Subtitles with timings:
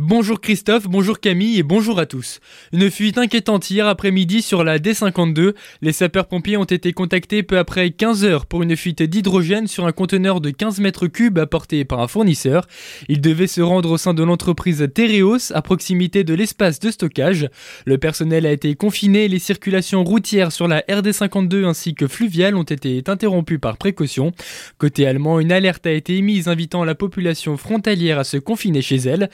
[0.00, 2.38] Bonjour Christophe, bonjour Camille et bonjour à tous.
[2.72, 5.54] Une fuite inquiétante hier après-midi sur la D52.
[5.82, 9.90] Les sapeurs-pompiers ont été contactés peu après 15 heures pour une fuite d'hydrogène sur un
[9.90, 12.68] conteneur de 15 mètres cubes apporté par un fournisseur.
[13.08, 17.48] Ils devaient se rendre au sein de l'entreprise Tereos à proximité de l'espace de stockage.
[17.84, 22.62] Le personnel a été confiné, les circulations routières sur la RD52 ainsi que fluviales ont
[22.62, 24.30] été interrompues par précaution.
[24.78, 28.98] Côté allemand, une alerte a été émise invitant la population frontalière à se confiner chez
[28.98, 29.28] elle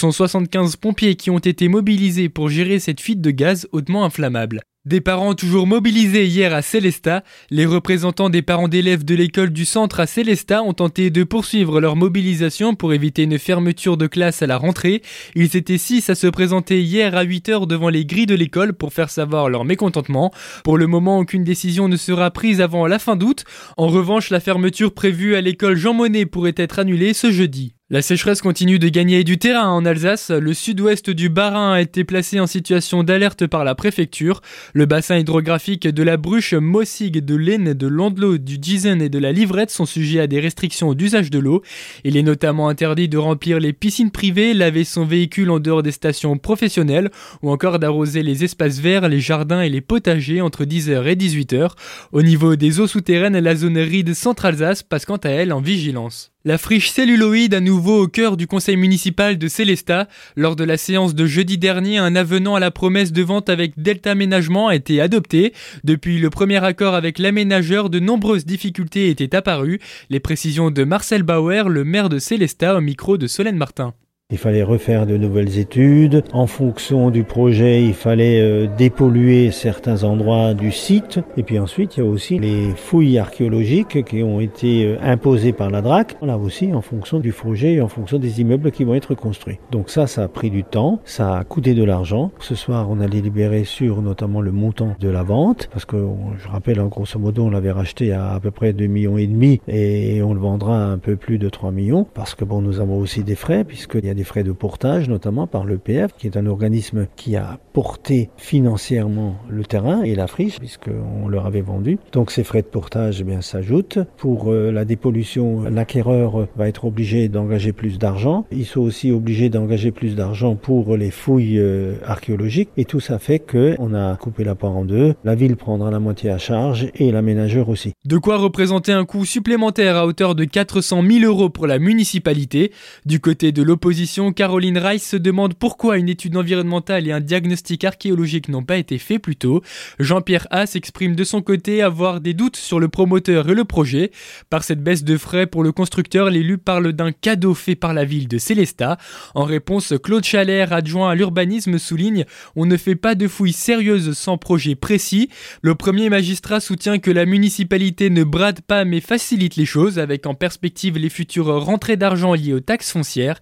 [0.00, 4.62] sont 75 pompiers qui ont été mobilisés pour gérer cette fuite de gaz hautement inflammable.
[4.86, 9.66] Des parents toujours mobilisés hier à Célestat, les représentants des parents d'élèves de l'école du
[9.66, 14.40] centre à Célestat ont tenté de poursuivre leur mobilisation pour éviter une fermeture de classe
[14.40, 15.02] à la rentrée.
[15.34, 18.94] Ils étaient six à se présenter hier à 8h devant les grilles de l'école pour
[18.94, 20.32] faire savoir leur mécontentement.
[20.64, 23.44] Pour le moment, aucune décision ne sera prise avant la fin d'août.
[23.76, 27.74] En revanche, la fermeture prévue à l'école Jean Monnet pourrait être annulée ce jeudi.
[27.92, 30.30] La sécheresse continue de gagner du terrain en Alsace.
[30.30, 34.42] Le sud-ouest du Bas-Rhin a été placé en situation d'alerte par la préfecture.
[34.74, 39.18] Le bassin hydrographique de la Bruche, Mossig, de l'Aisne, de l'Andelot, du Gizen et de
[39.18, 41.62] la Livrette sont sujets à des restrictions d'usage de l'eau.
[42.04, 45.90] Il est notamment interdit de remplir les piscines privées, laver son véhicule en dehors des
[45.90, 47.10] stations professionnelles
[47.42, 51.72] ou encore d'arroser les espaces verts, les jardins et les potagers entre 10h et 18h.
[52.12, 56.30] Au niveau des eaux souterraines, la zone ride Centre-Alsace passe quant à elle en vigilance.
[56.46, 60.08] La friche celluloïde à nouveau au cœur du conseil municipal de Célestat.
[60.36, 63.74] Lors de la séance de jeudi dernier, un avenant à la promesse de vente avec
[63.76, 65.52] Delta Aménagement a été adopté.
[65.84, 69.80] Depuis le premier accord avec l'aménageur, de nombreuses difficultés étaient apparues.
[70.08, 73.92] Les précisions de Marcel Bauer, le maire de Célestat, au micro de Solène Martin.
[74.32, 76.22] Il fallait refaire de nouvelles études.
[76.32, 81.18] En fonction du projet, il fallait euh, dépolluer certains endroits du site.
[81.36, 85.52] Et puis ensuite, il y a aussi les fouilles archéologiques qui ont été euh, imposées
[85.52, 86.16] par la DRAC.
[86.22, 89.58] Là aussi, en fonction du projet et en fonction des immeubles qui vont être construits.
[89.72, 92.30] Donc ça, ça a pris du temps, ça a coûté de l'argent.
[92.38, 95.96] Ce soir, on a délibéré sur notamment le montant de la vente, parce que
[96.38, 99.26] je rappelle, en grosso modo, on l'avait racheté à à peu près 2 millions et
[99.26, 102.62] demi et on le vendra à un peu plus de 3 millions, parce que bon,
[102.62, 106.12] nous avons aussi des frais, puisqu'il y a des frais de portage, notamment par l'EPF,
[106.16, 111.46] qui est un organisme qui a porté financièrement le terrain et la friche, puisqu'on leur
[111.46, 111.98] avait vendu.
[112.12, 113.98] Donc ces frais de portage eh s'ajoutent.
[114.16, 118.46] Pour euh, la dépollution, l'acquéreur va être obligé d'engager plus d'argent.
[118.50, 122.70] Ils sont aussi obligés d'engager plus d'argent pour les fouilles euh, archéologiques.
[122.76, 125.14] Et tout ça fait que on a coupé la part en deux.
[125.24, 127.92] La ville prendra la moitié à charge et l'aménageur aussi.
[128.04, 132.72] De quoi représenter un coût supplémentaire à hauteur de 400 000 euros pour la municipalité.
[133.06, 137.84] Du côté de l'opposition, Caroline Rice se demande pourquoi une étude environnementale et un diagnostic
[137.84, 139.62] archéologique n'ont pas été faits plus tôt.
[140.00, 144.10] Jean-Pierre Haas exprime de son côté avoir des doutes sur le promoteur et le projet.
[144.48, 148.04] Par cette baisse de frais pour le constructeur, l'élu parle d'un cadeau fait par la
[148.04, 148.98] ville de Célestat.
[149.34, 152.24] En réponse, Claude Chalère, adjoint à l'urbanisme, souligne
[152.56, 155.30] On ne fait pas de fouilles sérieuses sans projet précis.
[155.62, 160.26] Le premier magistrat soutient que la municipalité ne brade pas mais facilite les choses avec
[160.26, 163.38] en perspective les futures rentrées d'argent liées aux taxes foncières.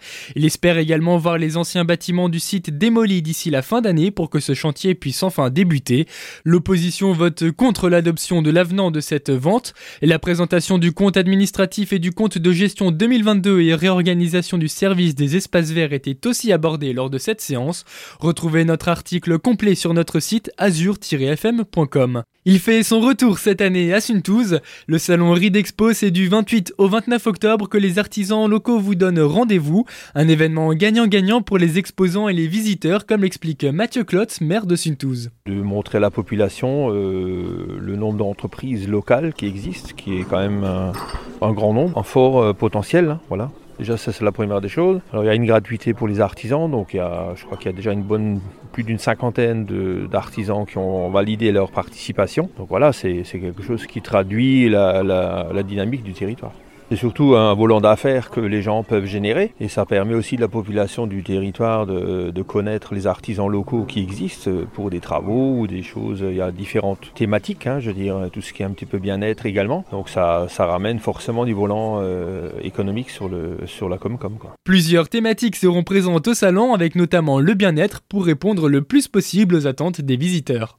[0.58, 4.41] Espère également voir les anciens bâtiments du site démolis d'ici la fin d'année pour que
[4.41, 6.08] ce chantier puisse enfin débuter.
[6.42, 12.00] L'opposition vote contre l'adoption de l'avenant de cette vente la présentation du compte administratif et
[12.00, 16.92] du compte de gestion 2022 et réorganisation du service des espaces verts était aussi abordée
[16.92, 17.84] lors de cette séance.
[18.19, 22.25] Retrouvez notre article complet sur notre site azur-fm.com.
[22.50, 24.60] Il fait son retour cette année à Suntouze.
[24.86, 29.20] Le salon Ridexpo, c'est du 28 au 29 octobre que les artisans locaux vous donnent
[29.20, 29.84] rendez-vous.
[30.14, 34.76] Un événement gagnant-gagnant pour les exposants et les visiteurs, comme l'explique Mathieu Klotz, maire de
[34.76, 35.31] Suntouze.
[35.44, 40.38] De montrer à la population euh, le nombre d'entreprises locales qui existent, qui est quand
[40.38, 43.10] même un, grand nombre, un fort euh, potentiel.
[43.10, 43.50] Hein, voilà.
[43.78, 45.00] Déjà, ça c'est la première des choses.
[45.12, 47.56] Alors il y a une gratuité pour les artisans, donc il y a, je crois
[47.56, 48.40] qu'il y a déjà une bonne,
[48.72, 49.66] plus d'une cinquantaine
[50.10, 52.50] d'artisans qui ont validé leur participation.
[52.58, 56.52] Donc voilà, c'est quelque chose qui traduit la dynamique du territoire.
[56.91, 60.41] C'est surtout un volant d'affaires que les gens peuvent générer et ça permet aussi de
[60.41, 65.67] la population du territoire de, connaître les artisans locaux qui existent pour des travaux ou
[65.67, 66.25] des choses.
[66.26, 68.87] Il y a différentes thématiques, hein, je veux dire, tout ce qui est un petit
[68.87, 69.85] peu bien-être également.
[69.90, 74.38] Donc ça, ramène forcément du volant euh, économique sur, le, sur la Comcom.
[74.38, 74.55] Quoi.
[74.64, 79.55] Plusieurs thématiques seront présentes au salon avec notamment le bien-être pour répondre le plus possible
[79.56, 80.76] aux attentes des visiteurs.